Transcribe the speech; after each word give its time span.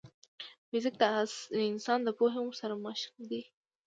فزیک 0.69 0.95
د 1.01 1.03
انسان 1.71 1.99
د 2.03 2.09
پوهې 2.17 2.41
سرمشق 2.59 3.11
دی. 3.29 3.41